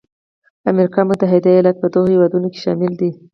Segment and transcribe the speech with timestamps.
[0.71, 3.11] امریکا متحده ایالات په دغو هېوادونو کې شامل دی.